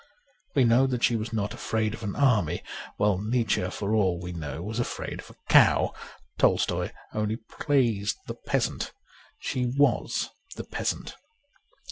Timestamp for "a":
5.29-5.35